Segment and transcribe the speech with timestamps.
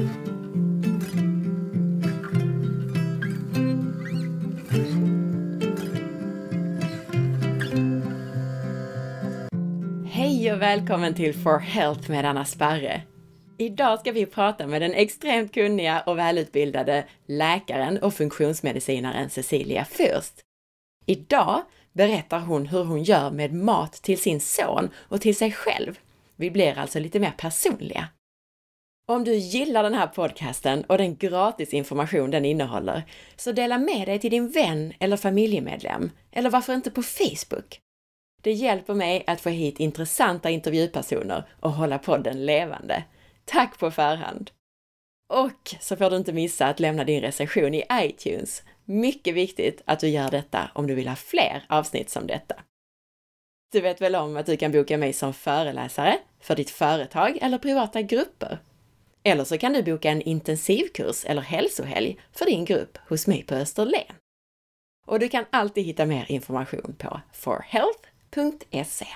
[0.00, 0.06] Hej
[10.52, 13.02] och välkommen till For Health med Anna Sparre.
[13.58, 20.32] Idag ska vi prata med den extremt kunniga och välutbildade läkaren och funktionsmedicinaren Cecilia Fürst.
[21.06, 21.62] Idag
[21.92, 25.98] berättar hon hur hon gör med mat till sin son och till sig själv.
[26.36, 28.08] Vi blir alltså lite mer personliga.
[29.10, 33.02] Om du gillar den här podcasten och den gratis information den innehåller,
[33.36, 37.80] så dela med dig till din vän eller familjemedlem, eller varför inte på Facebook?
[38.42, 43.04] Det hjälper mig att få hit intressanta intervjupersoner och hålla podden levande.
[43.44, 44.50] Tack på förhand!
[45.32, 48.62] Och så får du inte missa att lämna din recension i iTunes.
[48.84, 52.54] Mycket viktigt att du gör detta om du vill ha fler avsnitt som detta.
[53.72, 57.58] Du vet väl om att du kan boka mig som föreläsare för ditt företag eller
[57.58, 58.58] privata grupper?
[59.22, 63.54] Eller så kan du boka en intensivkurs eller hälsohelg för din grupp hos mig på
[63.54, 64.14] Österlen.
[65.06, 69.06] Och du kan alltid hitta mer information på forhealth.se.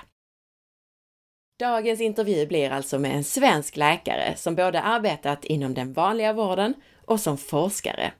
[1.59, 6.73] Dagens intervju blir alltså med en svensk läkare som både arbetat inom den vanliga vården
[7.05, 8.13] och som forskare.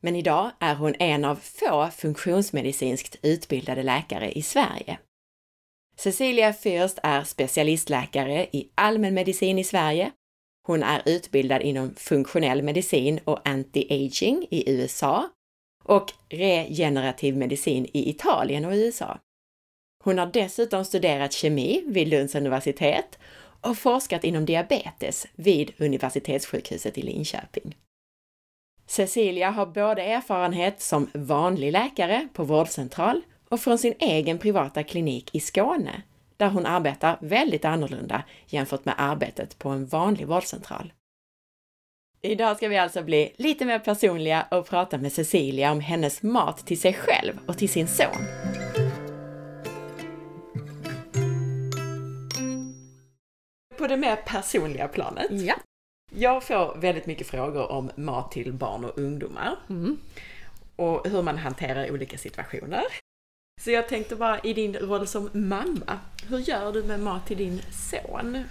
[0.00, 4.98] Men idag är hon en av få funktionsmedicinskt utbildade läkare i Sverige.
[5.96, 10.12] Cecilia Fürst är specialistläkare i allmänmedicin i Sverige.
[10.66, 15.30] Hon är utbildad inom funktionell medicin och anti-aging i USA
[15.84, 19.18] och regenerativ medicin i Italien och USA.
[20.04, 23.18] Hon har dessutom studerat kemi vid Lunds universitet
[23.60, 27.76] och forskat inom diabetes vid Universitetssjukhuset i Linköping.
[28.86, 35.34] Cecilia har både erfarenhet som vanlig läkare på vårdcentral och från sin egen privata klinik
[35.34, 36.02] i Skåne,
[36.36, 40.92] där hon arbetar väldigt annorlunda jämfört med arbetet på en vanlig vårdcentral.
[42.24, 46.66] Idag ska vi alltså bli lite mer personliga och prata med Cecilia om hennes mat
[46.66, 48.26] till sig själv och till sin son.
[53.78, 55.26] På det mer personliga planet.
[55.30, 55.54] Ja.
[56.14, 59.56] Jag får väldigt mycket frågor om mat till barn och ungdomar.
[59.68, 59.98] Mm.
[60.76, 62.82] Och hur man hanterar olika situationer.
[63.60, 65.98] Så jag tänkte bara i din roll som mamma,
[66.28, 68.44] hur gör du med mat till din son?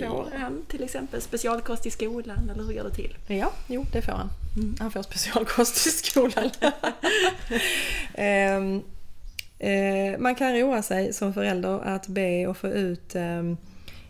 [0.00, 3.16] Får han till exempel specialkost i skolan eller hur går det till?
[3.26, 4.28] Ja, jo det får han.
[4.78, 6.50] Han får specialkost i skolan.
[8.14, 8.82] Ehm,
[9.58, 13.56] eh, man kan roa sig som förälder att be och få ut ehm,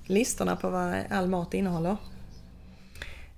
[0.06, 1.96] listorna på vad all mat innehåller.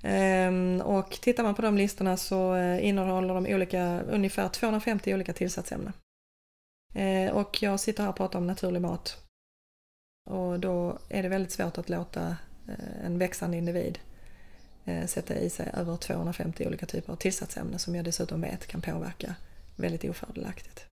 [0.03, 5.33] Ehm, och tittar man på de listorna så eh, innehåller de olika, ungefär 250 olika
[5.33, 5.93] tillsatsämnen.
[6.95, 9.25] Eh, och jag sitter här och pratar om naturlig mat.
[10.31, 12.37] Och då är det väldigt svårt att låta
[12.69, 13.99] eh, en växande individ
[14.85, 18.81] eh, sätta i sig över 250 olika typer av tillsatsämnen som jag dessutom vet kan
[18.81, 19.35] påverka
[19.77, 20.87] väldigt ofördelaktigt.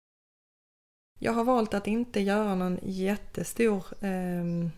[1.19, 4.71] Jag har valt att inte göra någon jättestor ehm,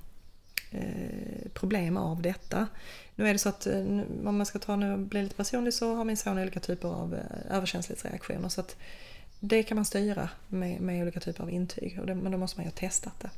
[0.71, 2.67] eh, problem av detta.
[3.15, 5.95] Nu är det så att om man ska ta nu och bli lite personlig så
[5.95, 7.19] har min son olika typer av
[7.51, 8.77] överkänslighetsreaktioner så att
[9.49, 12.59] det kan man styra med, med olika typer av intyg och det, men då måste
[12.59, 13.31] man ju ha testat det.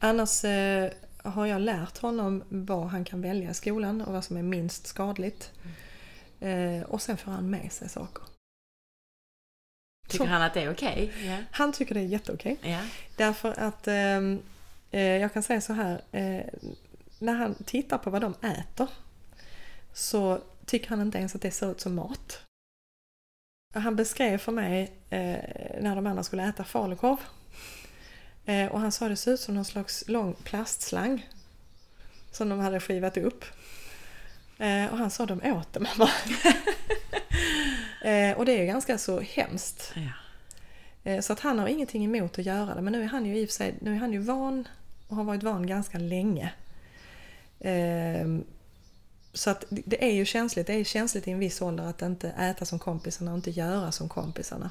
[0.00, 0.92] Annars eh,
[1.24, 4.86] har jag lärt honom vad han kan välja i skolan och vad som är minst
[4.86, 5.52] skadligt.
[6.40, 8.24] Eh, och sen får han med sig saker.
[10.08, 11.12] Tycker Så- han att det är okej?
[11.26, 11.36] Ja.
[11.50, 12.58] Han tycker det är jätteokej.
[12.62, 12.80] ja.
[13.16, 14.42] Därför att ehm,
[14.90, 16.00] eh, jag kan säga så här.
[16.12, 16.44] Eh,
[17.18, 18.88] när han tittar på vad de äter
[19.92, 22.42] så tycker han inte ens att det ser ut som mat.
[23.72, 25.38] Han beskrev för mig eh,
[25.80, 27.16] när de andra skulle äta falukorv.
[28.46, 31.28] Eh, och han sa det såg ut som någon slags lång plastslang.
[32.30, 33.44] Som de hade skivat upp.
[34.58, 36.10] Eh, och han sa de åt det mamma.
[38.10, 39.92] eh, och det är ganska så hemskt.
[39.94, 40.02] ja.
[41.10, 42.82] Eh, Så att han har ingenting emot att göra det.
[42.82, 44.68] Men nu är han ju i och för sig nu är han ju van
[45.08, 46.52] och har varit van ganska länge.
[49.32, 50.66] Så att det- är ju känsligt.
[50.66, 53.92] Det är känsligt i en viss ålder att inte äta som kompisarna och inte göra
[53.92, 54.70] som kompisarna.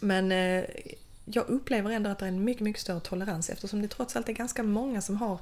[0.00, 0.64] Men eh,
[1.24, 4.28] jag upplever ändå att det är en mycket, mycket större tolerans eftersom det trots allt
[4.28, 5.38] är ganska många som har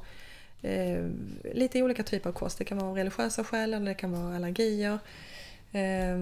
[0.63, 1.07] eh,
[1.55, 2.59] lite olika typer av kost.
[2.59, 4.99] Det kan vara av religiösa skäl eller det kan vara allergier.
[5.73, 6.13] Eh,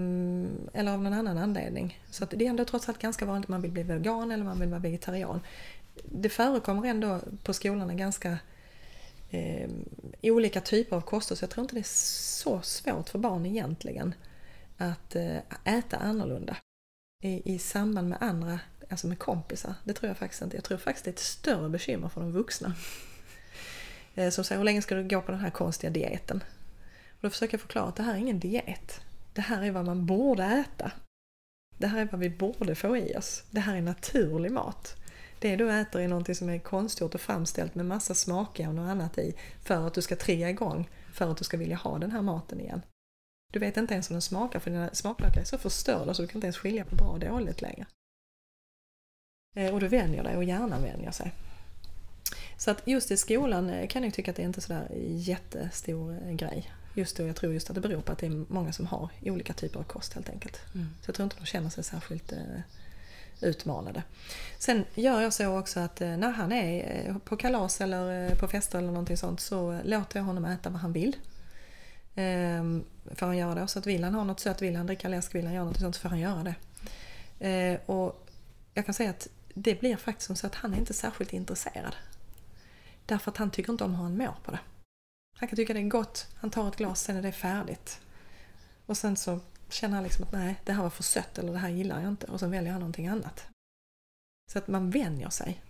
[0.73, 2.01] eller av någon annan anledning.
[2.11, 4.45] Så att det är ändå trots allt ganska vanligt att man vill bli vegan eller
[4.45, 5.41] man vill vara vegetarian.
[6.05, 8.39] Det förekommer ändå på skolorna ganska
[9.31, 9.71] eh,
[10.23, 11.95] olika typer av koster så jag tror inte det är
[12.35, 14.15] så svårt för barn egentligen
[14.77, 16.57] att eh, äta annorlunda
[17.23, 19.75] i, i samband med andra, alltså med kompisar.
[19.85, 20.57] Det tror jag faktiskt inte.
[20.57, 22.75] Jag tror faktiskt det är ett större bekymmer för de vuxna.
[24.15, 26.45] Eh, som säger, hur länge ska du gå på den här konstiga dieten?
[27.11, 29.01] Och då försöker jag förklara att det här är ingen diet.
[29.35, 30.93] Det här är vad man borde äta.
[31.79, 33.45] Det här är vad vi borde få i oss.
[33.51, 35.00] Det här är naturlig mat.
[35.41, 39.19] Det du äter är någonting som är konstgjort och framställt med massa smakämnen och annat
[39.19, 42.23] i för att du ska trigga igång, för att du ska vilja ha den här
[42.23, 42.83] maten igen.
[43.53, 46.29] Du vet inte ens om den smakar för dina smaklökar är så förstörda så du
[46.29, 47.87] kan inte ens skilja på bra och dåligt längre.
[49.57, 51.33] Eh, och du vänjer dig och hjärnan vänjer sig.
[52.57, 56.19] Så att just i skolan eh, kan jag tycka att det är inte sådär jättestor
[56.27, 56.73] eh, grej.
[56.95, 59.09] Just då, jag tror just att det beror på att det är många som har
[59.23, 60.61] olika typer av kost helt enkelt.
[60.75, 60.87] Mm.
[61.03, 62.33] Så jag tror inte de känner sig särskilt
[63.43, 64.03] utmanade.
[64.59, 68.39] Sen gör jag så också att eh, när han är eh, på kalas eller eh,
[68.39, 71.17] på fester eller någonting sånt så låter jag honom äta vad han vill.
[72.15, 72.85] Ehm,
[73.15, 73.69] får han göra det.
[73.69, 75.81] Så att vill han ha något sött, vill han dricka läsk, vill han göra något
[75.81, 76.55] sånt så får han göra det.
[77.41, 78.27] Ehm, och
[78.75, 81.97] jag kan säga att det blir faktiskt så att han är inte särskilt intresserad.
[83.07, 84.59] Därför att han tycker inte om hur han mår på det.
[85.39, 88.01] Han kan tycka det är gott, han tar ett glas, sen är det färdigt.
[88.87, 89.41] Och sen så
[89.73, 92.09] känner han liksom att nej, det här var för sött eller det här gillar jag
[92.09, 92.27] inte.
[92.27, 93.49] Och sen väljer han någonting annat.
[94.53, 95.63] Så att man vänjer sig.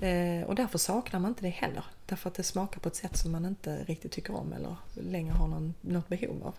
[0.00, 1.84] Eh, och därför saknar man inte det heller.
[2.06, 5.32] Därför att det smakar på ett sätt som man inte riktigt tycker om eller längre
[5.32, 6.54] har någon, något behov av.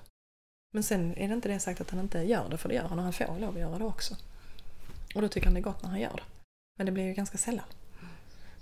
[0.73, 2.87] Men sen är det inte det sagt att han inte gör det, för det gör
[2.87, 4.15] han och han får lov att göra det också.
[5.15, 6.23] Och då tycker han det är gott när han gör det.
[6.77, 7.65] Men det blir ju ganska sällan.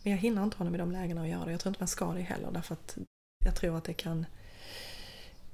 [0.04, 1.52] Men jag hinner inte honom i de lägena att göra det.
[1.52, 2.98] Jag tror inte man ska det heller därför att
[3.46, 4.26] jag tror att det kan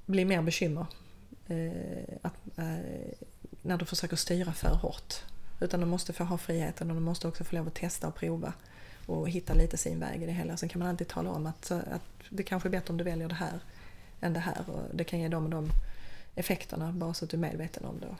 [0.06, 0.86] bli mer bekymmer
[1.48, 3.16] Eh, att, eh,
[3.62, 5.14] när du försöker styra för hårt.
[5.60, 8.14] Utan de måste få ha friheten och de måste också få lov att testa och
[8.14, 8.52] prova
[9.06, 10.56] och hitta lite sin väg i det hela.
[10.56, 13.28] Sen kan man alltid tala om att, att det kanske är bättre om du väljer
[13.28, 13.60] det här
[14.20, 15.70] än det här och det kan ge dem och de
[16.34, 18.16] effekterna bara så att du är medveten om det.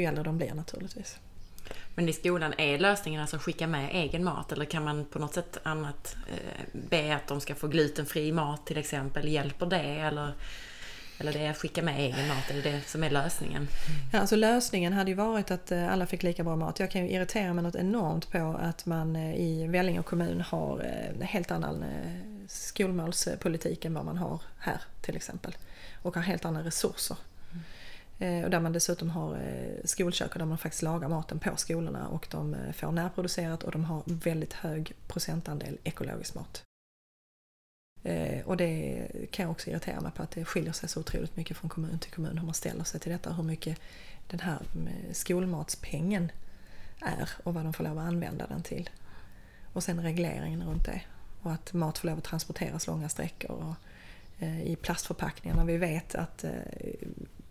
[0.00, 1.18] Ju äldre de blir naturligtvis.
[1.94, 5.18] Men i skolan, är lösningen alltså att skicka med egen mat eller kan man på
[5.18, 9.28] något sätt annat eh, be att de ska få glutenfri mat till exempel?
[9.28, 10.34] Hjälper det eller
[11.18, 13.68] eller det är att skicka med egen mat, är det som är lösningen?
[14.12, 16.80] Ja, alltså lösningen hade ju varit att eh, alla fick lika bra mat.
[16.80, 20.80] Jag kan ju irritera mig något enormt på att man eh, i Vellinge kommun har
[20.80, 21.84] en eh, helt annan
[22.48, 25.56] skolmålspolitik än vad man har här till exempel.
[26.02, 27.16] Och har helt andra resurser.
[28.44, 29.38] Och där man dessutom har
[29.84, 34.02] skolkök där man faktiskt lagar maten på skolorna och de får närproducerat och de har
[34.06, 36.62] väldigt hög procentandel ekologisk mat.
[38.04, 41.36] Eh, och det kan jag också irritera mig på att det skiljer sig så otroligt
[41.36, 43.32] mycket från kommun till kommun hur man ställer sig till detta.
[43.32, 43.78] Hur mycket
[44.26, 46.32] den här mm, skolmatspengen
[47.00, 48.90] är och vad de får lov att använda den till.
[49.72, 51.00] Och sen regleringen runt det.
[51.42, 53.74] Och att mat får lov att transporteras långa sträckor och,
[54.38, 55.64] eh, i plastförpackningar.
[55.64, 56.50] Vi vet att, eh,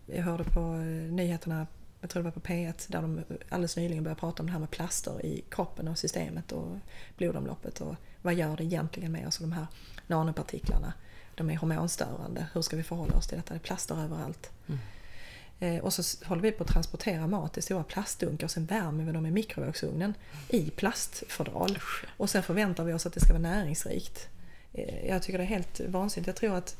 [0.06, 1.66] jag hörde på eh, nyheterna,
[2.04, 4.58] jag tror det var på P1, där de alldeles nyligen började prata om det här
[4.58, 6.76] med plaster i kroppen och systemet och
[7.16, 9.66] blodomloppet och vad gör det egentligen med oss och de här
[10.06, 10.92] nanopartiklarna.
[11.34, 12.46] De är hormonstörande.
[12.52, 13.54] Hur ska vi förhålla oss till detta?
[13.54, 14.50] Det är plaster överallt.
[14.66, 14.80] Mm.
[15.60, 19.04] Eh, och så håller vi på att transportera mat i stora plastdunkar och sen värmer
[19.04, 20.14] vi dem i mikrovågsugnen
[20.48, 21.78] i plastfodral.
[22.16, 24.28] Och sen förväntar vi oss att det ska vara näringsrikt.
[24.72, 26.26] Eh, jag tycker det är helt vansinnigt.
[26.26, 26.76] Jag tror att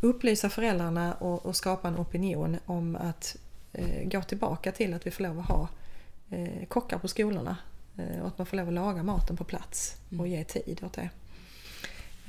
[0.00, 3.36] upplysa föräldrarna och, och skapa en opinion om att
[4.04, 5.68] gå tillbaka till att vi får lov att ha
[6.30, 7.56] eh, kockar på skolorna.
[7.98, 10.30] Eh, och att man får lov att laga maten på plats och mm.
[10.30, 11.10] ge tid åt det.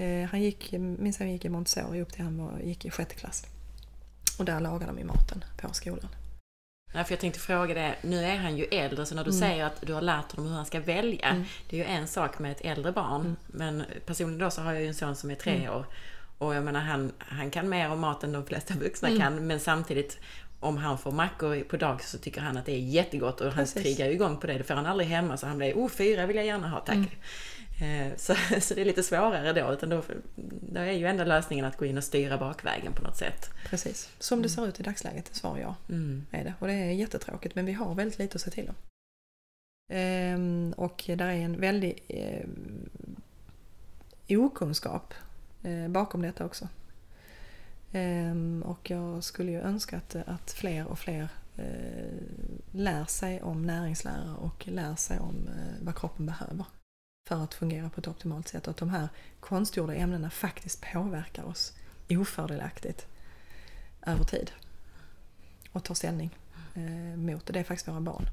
[0.03, 3.15] Eh, han gick, minns han gick i Montessori upp till han var, gick i sjätte
[3.15, 3.45] klass.
[4.39, 6.09] Och där lagade de ju maten på skolan.
[6.93, 9.39] Ja, för jag tänkte fråga det, nu är han ju äldre så när du mm.
[9.39, 11.29] säger att du har lärt honom hur han ska välja.
[11.29, 11.43] Mm.
[11.69, 13.21] Det är ju en sak med ett äldre barn.
[13.21, 13.35] Mm.
[13.47, 15.73] Men personligen då så har jag ju en son som är tre mm.
[15.73, 15.85] år.
[16.37, 19.19] Och jag menar han, han kan mer om mat än de flesta vuxna mm.
[19.19, 19.47] kan.
[19.47, 20.17] Men samtidigt
[20.59, 23.65] om han får mackor på dag så tycker han att det är jättegott och han
[23.65, 23.83] Precis.
[23.83, 24.53] triggar ju igång på det.
[24.53, 26.95] Det får han aldrig hemma så han blir, oh fyra vill jag gärna ha tack.
[26.95, 27.09] Mm.
[27.81, 30.03] Eh, så, så det är lite svårare då, utan då,
[30.71, 33.49] då är ju enda lösningen att gå in och styra bakvägen på något sätt.
[33.69, 34.55] Precis, som det mm.
[34.55, 35.75] ser ut i dagsläget, svar ja.
[35.89, 36.25] Mm.
[36.31, 36.53] Är det.
[36.59, 38.75] Och det är jättetråkigt, men vi har väldigt lite att se till om.
[39.91, 42.45] Ehm, och där är en väldig eh,
[44.39, 45.13] okunskap
[45.63, 46.67] eh, bakom detta också.
[47.91, 52.21] Ehm, och jag skulle ju önska att, att fler och fler eh,
[52.71, 56.65] lär sig om näringslära och lär sig om eh, vad kroppen behöver
[57.27, 61.43] för att fungera på ett optimalt sätt och att de här konstgjorda ämnena faktiskt påverkar
[61.43, 61.73] oss
[62.09, 63.07] ofördelaktigt
[64.05, 64.51] över tid
[65.71, 66.37] och tar ställning
[66.75, 67.53] eh, mot det.
[67.53, 68.25] Det är faktiskt våra barn.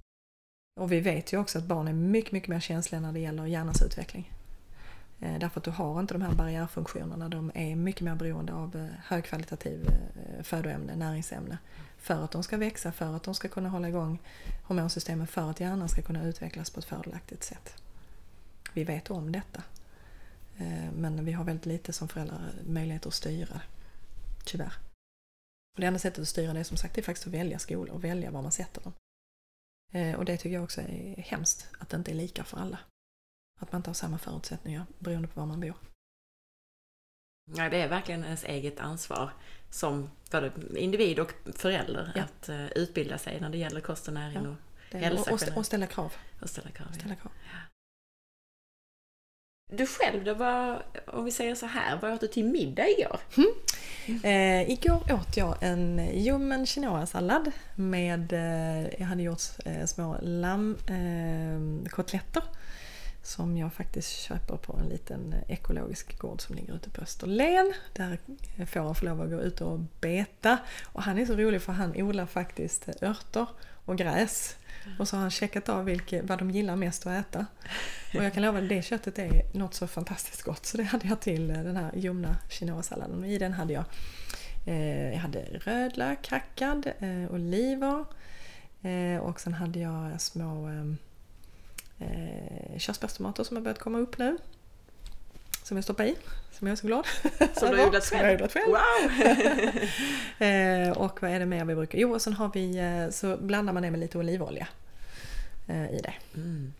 [0.80, 3.46] Och vi vet ju också att barn är mycket, mycket mer känsliga när det gäller
[3.46, 4.32] hjärnans utveckling.
[5.20, 7.28] Eh, därför att du har inte de här barriärfunktionerna.
[7.28, 11.58] De är mycket mer beroende av eh, högkvalitativ eh, födoämne, näringsämne.
[11.98, 14.18] För att de ska växa, för att de ska kunna hålla igång
[14.64, 17.82] hormonsystemet, för att hjärnan ska kunna utvecklas på ett fördelaktigt sätt
[18.76, 19.62] vi vet om detta.
[20.96, 23.60] Men vi har väldigt lite som föräldrar möjlighet att styra.
[24.44, 24.72] Tyvärr.
[25.76, 27.58] Och det enda sättet att styra det är som sagt det är faktiskt att välja
[27.58, 28.92] skola och välja var man sätter dem.
[30.16, 32.78] Och det tycker jag också är hemskt, att det inte är lika för alla.
[33.58, 35.74] Att man inte har samma förutsättningar beroende på var man bor.
[37.56, 39.30] Ja, det är verkligen ens eget ansvar
[39.70, 42.22] som både individ och förälder Ja.
[42.22, 44.50] att eh, utbilda sig när det gäller kost och näring Ja.
[44.92, 46.12] och, Hälsa och, och, ställa krav.
[46.42, 46.88] och ställa krav.
[46.92, 46.98] ja.
[46.98, 47.32] Ställa krav.
[49.72, 53.20] Du själv då, vad, om vi säger så här, vad åt du till middag igår?
[54.24, 62.42] Eh, igår åt jag en ljummen quinoa-sallad med, eh, jag hade gjort eh, små lammkotletter
[62.42, 62.48] eh,
[63.26, 67.72] som jag faktiskt köper på en liten ekologisk gård som ligger ute på Österlen.
[67.92, 68.18] Där
[68.66, 70.58] får får lov att gå ut och beta.
[70.84, 73.46] Och han är så rolig för han odlar faktiskt örter
[73.84, 74.56] och gräs.
[74.98, 77.46] Och så har han checkat av vilke, vad de gillar mest att äta.
[78.14, 80.66] Och jag kan lova att det köttet är något så fantastiskt gott.
[80.66, 83.18] Så det hade jag till den här ljumna quinoa-salladen.
[83.18, 83.84] Och i den hade jag,
[84.66, 88.04] eh, jag hade rödlök hackad, eh, oliver
[88.82, 90.68] eh, och sen hade jag små
[91.98, 94.38] eh, körsbärstomater som har börjat komma upp nu.
[95.62, 96.14] Som jag stoppar i.
[96.52, 97.06] Som jag är så glad
[97.54, 98.50] Som du har odlat Som jag själv.
[98.66, 99.10] Wow!
[100.38, 101.98] Eh, och vad är det mer vi brukar?
[101.98, 104.68] Jo, och sen har vi, eh, så blandar man det med lite olivolja
[105.66, 106.14] eh, i det.
[106.34, 106.72] Mm.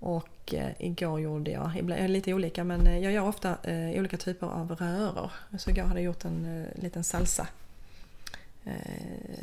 [0.00, 4.46] Och eh, igår gjorde jag, ibland, lite olika, men jag gör ofta eh, olika typer
[4.46, 5.30] av röror.
[5.58, 7.46] Så igår hade jag gjort en liten salsa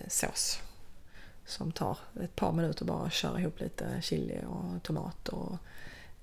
[0.08, 0.60] sås.
[1.46, 5.58] Som tar ett par minuter bara att köra ihop lite chili och tomat och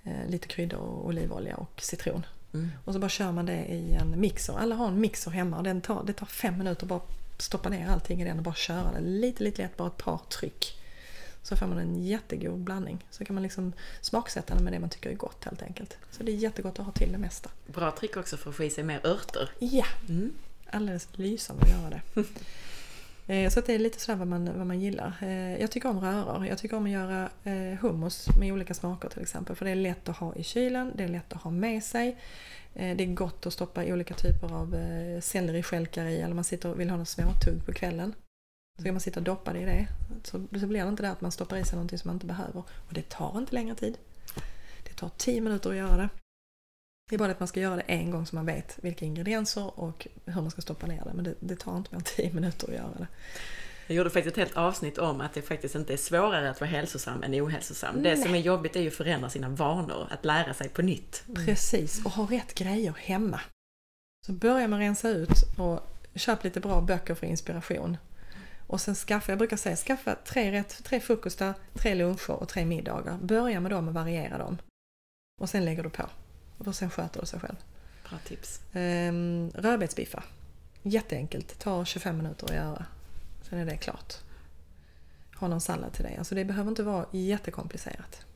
[0.05, 2.27] eh, lite kryddor och olivolja och citron.
[2.55, 2.71] Mm.
[2.85, 4.59] Och så bara kör man det i en mixer.
[4.59, 7.01] Alla har en mixer hemma och den tar, det tar fem minuter att bara
[7.39, 10.19] stoppa ner allting i den och bara köra det lite, lite lätt, bara ett par
[10.19, 10.77] tryck.
[11.43, 13.05] Så får man en jättegod blandning.
[13.11, 15.97] Så kan man liksom smaksätta den med det man tycker är gott helt enkelt.
[16.11, 17.51] Så det är jättegott att ha till det mesta.
[17.67, 19.51] Bra trick också för att få i sig mer örter.
[19.59, 20.33] Ja, Mm.
[20.71, 22.03] alldeles lysande att göra det.
[23.31, 25.17] Eh, så att det är lite sådär vad man, vad man gillar.
[25.23, 26.47] Eh, jag tycker om röror.
[26.47, 29.57] Jag tycker om att göra eh, hummus med olika smaker till exempel.
[29.57, 32.17] För det är lätt att ha i kylen, det är lätt att ha med sig.
[32.73, 34.77] Det är gott att stoppa i olika typer av
[35.21, 38.15] selleristjälkar i eller man sitter och vill ha något småtugg på kvällen.
[38.79, 39.87] Så kan man sitta och doppa det i det.
[40.25, 42.27] Så, så blir det inte det att man stoppar i sig någonting som man inte
[42.27, 42.63] behöver.
[42.89, 43.99] Och det tar inte längre tid.
[44.85, 46.09] Det tar 10 minuter att göra det.
[47.11, 49.81] Det är bara att man ska göra det en gång så man vet vilka ingredienser
[49.81, 51.13] och hur man ska stoppa ner det.
[51.15, 53.07] Men det, det tar inte mer än 10 minuter att göra det.
[53.87, 56.71] Jag gjorde faktiskt ett helt avsnitt om att det faktiskt inte är svårare att vara
[56.71, 58.03] hälsosam än ohälsosam.
[58.03, 61.25] Det som är jobbigt är ju att förändra sina vanor, att lära sig på nytt.
[61.47, 63.41] Precis, och ha rätt grejer hemma.
[64.27, 65.81] Så börja med att rensa ut och
[66.15, 67.97] köp lite bra böcker för inspiration.
[68.67, 72.65] Och sen skaffa, jag brukar säga, skaffa tre, rätt, tre frukostar, tre luncher och tre
[72.65, 73.19] middagar.
[73.23, 74.59] Börja med dem och variera dem.
[75.41, 76.03] Och sen lägger du på.
[76.67, 77.57] Och sen sköter det sig själv.
[78.09, 78.61] Bra tips.
[78.73, 80.25] Ehm, rödbetsbiffar.
[80.83, 82.85] Jätteenkelt, tar 25 minuter att göra.
[83.43, 84.15] Sen är det klart.
[85.37, 86.17] Ha någon sallad till det.
[86.19, 88.27] Alltså det behöver inte vara jättekomplicerat.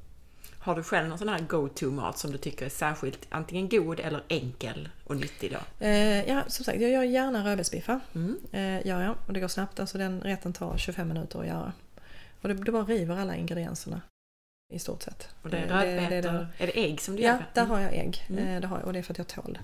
[0.58, 4.22] Har du själv någon sån här go-to-mat som du tycker är särskilt antingen god eller
[4.28, 5.86] enkel och nyttig då?
[5.86, 8.00] Eh, ja, som sagt, jag gör gärna rödbetsbiffar.
[8.14, 8.38] Mm.
[8.52, 9.14] Eh, gör jag.
[9.26, 9.80] Och det går snabbt.
[9.80, 11.72] Alltså den rätten tar 25 minuter att göra.
[12.42, 14.00] Och det, det bara river alla ingredienserna.
[14.72, 15.28] I stort sett.
[15.42, 17.44] Och det är Eh, rödbetor, det- är det ägg som du Ja, gör?
[17.54, 18.24] där har jag ägg.
[18.28, 18.48] Mm.
[18.48, 19.60] Eh, det har jag, och det är för att jag tål det.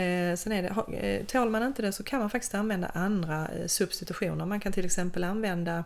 [0.00, 4.46] Eh, sen är det, tål man inte det så kan man faktiskt använda andra substitutioner.
[4.46, 5.84] Man kan till exempel använda,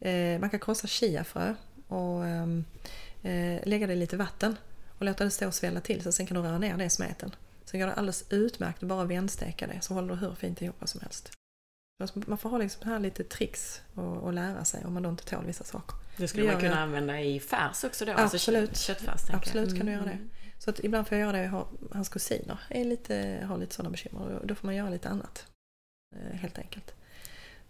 [0.00, 1.54] eh, man kan krossa chiafrö
[1.88, 2.64] och ehm,
[3.22, 4.56] eh, lägga det i lite vatten
[4.98, 6.90] och låta det stå och svälla till så sen kan du röra ner det i
[6.90, 7.34] smeten.
[7.64, 10.76] Sen går det alldeles utmärkt att bara vänsteka det så håller det hur fint ihop
[10.88, 11.30] som helst.
[12.02, 15.08] Alltså, Man får ha liksom här lite tricks och, och lära sig om man då
[15.10, 15.96] inte tål vissa saker.
[16.16, 16.82] Det skulle Det man kunna jag.
[16.82, 18.12] använda i färs också då?
[18.12, 18.32] Absolut.
[18.32, 19.20] Alltså kött, köttfärs?
[19.28, 19.36] jag.
[19.36, 20.10] Absolut kan du göra det.
[20.10, 20.30] Mm.
[20.58, 23.90] Så att ibland får jag göra det, har, hans kusiner är lite, har lite sådana
[23.90, 25.46] bekymmer och då får man göra lite annat.
[26.16, 26.94] Eh, helt enkelt.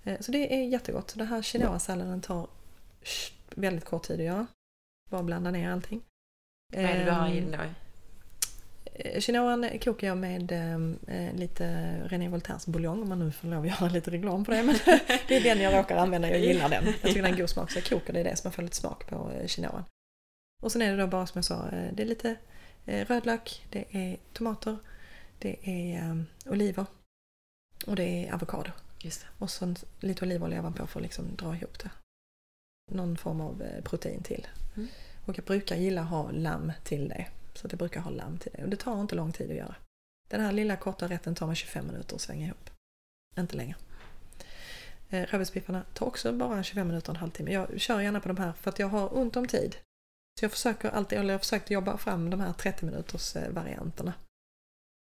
[0.05, 1.15] Eh, så det är jättegott.
[1.17, 2.49] Den här quinoa-salladen tar
[3.55, 4.47] väldigt kort tid att göra.
[5.11, 6.03] Bara blanda ner allting.
[6.73, 7.67] Vad är det du har i Ehm, den då?
[8.95, 13.63] Eh, Quinoan kokar jag med eh, lite René Voltaires buljong om man nu får lov
[13.63, 14.63] att göra lite reklam för det.
[14.63, 14.77] Men
[15.29, 16.85] det är den jag råkar använda, jag gillar den.
[16.85, 18.63] Jag tycker den har god smak så jag kokar det i det så man får
[18.63, 19.85] lite smak på eh, quinoan.
[20.63, 22.37] Och sen är det då bara som jag sa, eh, det är lite
[22.87, 24.77] eh, rödlök, det är tomater,
[25.39, 26.87] det är eh, oliver
[27.87, 28.71] och det är avokado.
[29.39, 31.91] Och så lite olivolja ovanpå för att liksom dra ihop det.
[32.91, 34.47] Någon form av eh, protein till.
[34.77, 34.89] Mm.
[35.27, 37.27] Och jag brukar gilla ha lamm till det.
[37.55, 38.63] Så att jag brukar ha lamm till det.
[38.65, 39.75] Och det tar inte lång tid att göra.
[40.29, 42.71] Den här lilla korta rätten tar mig 25 minuter att svänga ihop.
[43.39, 43.75] Inte längre.
[45.11, 47.53] Eh, Rödbetsbiffarna tar också bara 25 minuter, en halvtimme.
[47.53, 49.77] Jag kör gärna på de här för att jag har ont om tid.
[50.39, 53.51] Så jag försöker alltid, eller jag har försökt jobba fram de här 30 minuters eh,
[53.51, 54.13] varianterna.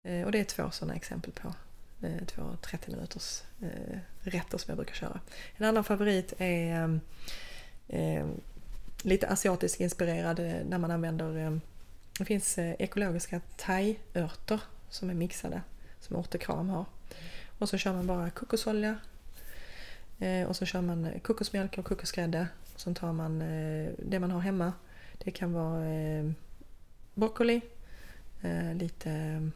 [0.08, 1.54] Eh, Och det är två sådana exempel på
[2.06, 5.20] eh, två 30 minuters eh, rätter som jag brukar köra.
[5.56, 7.00] En annan favorit är
[7.88, 8.26] eh,
[9.02, 11.60] lite asiatisk inspirerad när man använder
[12.18, 15.62] det finns eh, ekologiska thaiörter som är mixade
[16.00, 16.84] som ortekram har.
[17.58, 18.98] Och så kör man bara kokosolja
[20.18, 22.48] eh, och så kör man kokosmjölk och kokosgrädde.
[22.76, 24.72] Sen tar man eh, det man har hemma.
[25.18, 25.84] Det kan vara
[27.14, 27.60] broccoli,
[28.74, 29.50] lite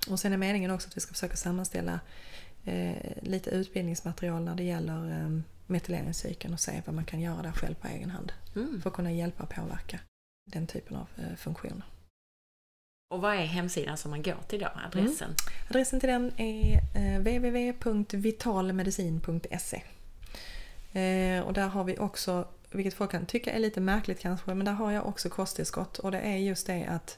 [0.10, 2.00] Och sen är meningen också att vi ska försöka sammanställa
[2.66, 7.52] eh, lite utbildningsmaterial när det gäller eh, metyleringscykeln och se vad man kan göra där
[7.52, 8.32] själv på egen hand.
[8.56, 8.82] Mm.
[8.82, 10.00] För att kunna hjälpa och påverka
[10.46, 11.84] den typen av eh, funktioner.
[13.10, 15.28] Och vad är hemsidan som man går till då, adressen?
[15.28, 15.38] Mm.
[15.70, 19.84] Adressen till den är eh, www.vitalmedicin.se
[21.00, 24.66] eh, Och där har vi också, vilket folk kan tycka är lite märkligt kanske, men
[24.66, 27.18] där har jag också kosttillskott och det är just det att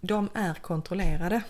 [0.00, 1.42] de är kontrollerade.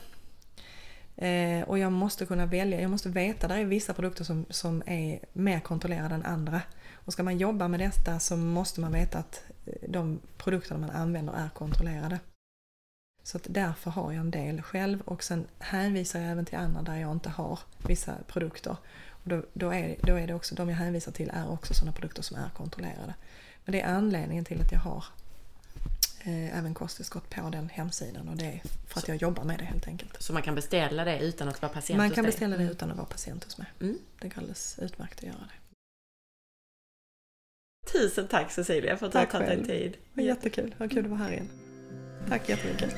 [1.16, 4.82] Eh, och jag måste kunna välja, jag måste veta, där är vissa produkter som, som
[4.86, 6.62] är mer kontrollerade än andra.
[7.04, 9.44] Och ska man jobba med detta så måste man veta att
[9.88, 12.18] de produkterna man använder är kontrollerade.
[13.22, 16.82] Så att därför har jag en del själv och sen hänvisar jag även till andra
[16.82, 18.76] där jag inte har vissa produkter.
[19.08, 21.92] Och då, då, är, då är det också, de jag hänvisar till är också sådana
[21.92, 23.14] produkter som är kontrollerade.
[23.64, 25.04] Men det är anledningen till att jag har
[26.20, 29.64] eh, även kosttillskott på den hemsidan och det är för att jag jobbar med det
[29.64, 30.22] helt enkelt.
[30.22, 32.32] Så man kan beställa det utan att vara patient Man hos kan dig?
[32.32, 32.72] beställa det mm.
[32.72, 33.66] utan att vara patient hos mig.
[33.80, 33.98] Mm.
[34.20, 35.59] Det går alldeles utmärkt att göra det.
[37.92, 39.96] Tusen tack Cecilia för att tack du har tagit dig tid.
[40.14, 41.48] Det jättekul, vad kul att vara här igen.
[42.28, 42.94] Tack jättemycket.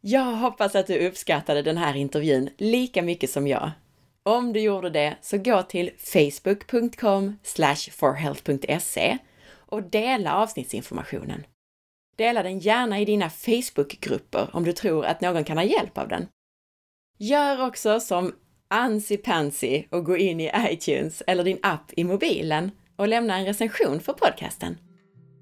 [0.00, 3.70] Jag hoppas att du uppskattade den här intervjun lika mycket som jag.
[4.22, 7.38] Om du gjorde det, så gå till facebook.com
[7.92, 9.18] forhealth.se
[9.52, 11.46] och dela avsnittsinformationen.
[12.16, 16.08] Dela den gärna i dina Facebookgrupper om du tror att någon kan ha hjälp av
[16.08, 16.28] den.
[17.18, 18.34] Gör också som
[18.72, 23.44] Ansi Pansy och gå in i iTunes eller din app i mobilen och lämna en
[23.44, 24.78] recension för podcasten.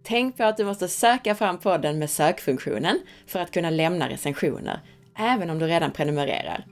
[0.02, 4.80] Tänk på att du måste söka fram podden med sökfunktionen för att kunna lämna recensioner,
[5.18, 6.64] även om du redan prenumererar.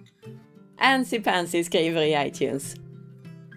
[0.78, 2.74] Ansi Pansy skriver i iTunes.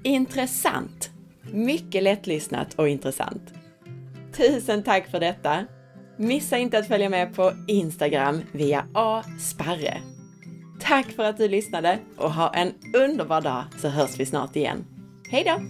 [0.03, 1.09] Intressant!
[1.51, 3.53] Mycket lättlyssnat och intressant.
[4.37, 5.65] Tusen tack för detta!
[6.17, 10.01] Missa inte att följa med på Instagram via asparre.
[10.89, 14.85] Tack för att du lyssnade och ha en underbar dag så hörs vi snart igen.
[15.29, 15.61] Hej då!